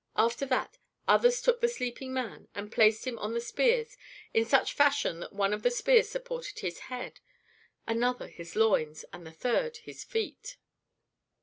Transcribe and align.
After 0.15 0.47
that 0.47 0.79
others 1.07 1.43
took 1.43 1.61
the 1.61 1.67
sleeping 1.67 2.11
man 2.11 2.47
and 2.55 2.71
placed 2.71 3.05
him 3.05 3.19
on 3.19 3.35
the 3.35 3.39
spears 3.39 3.97
in 4.33 4.45
such 4.45 4.73
fashion 4.73 5.19
that 5.19 5.31
one 5.31 5.53
of 5.53 5.61
the 5.61 5.69
spears 5.69 6.09
supported 6.09 6.57
his 6.57 6.79
head, 6.89 7.19
another 7.85 8.27
his 8.27 8.55
loins, 8.55 9.05
and 9.13 9.27
the 9.27 9.31
third 9.31 9.77
his 9.77 10.03
feet. 10.03 10.57